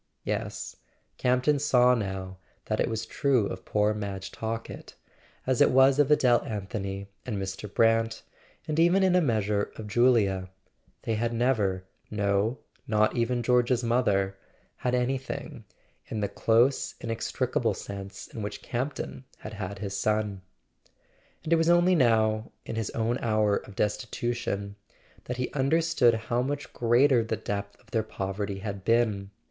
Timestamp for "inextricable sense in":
16.99-18.41